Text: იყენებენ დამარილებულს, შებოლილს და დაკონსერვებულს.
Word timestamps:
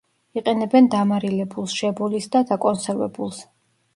იყენებენ 0.39 0.87
დამარილებულს, 0.93 1.75
შებოლილს 1.81 2.27
და 2.37 2.43
დაკონსერვებულს. 2.53 3.43